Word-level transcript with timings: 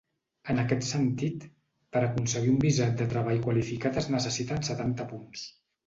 En 0.53 0.61
aquest 0.61 0.87
sentit, 0.87 1.45
per 1.97 2.03
aconseguir 2.07 2.55
un 2.55 2.59
visat 2.65 2.99
de 3.03 3.09
treball 3.15 3.45
qualificat 3.47 4.05
es 4.05 4.13
necessiten 4.19 4.69
setanta 4.73 5.13
punts. 5.15 5.51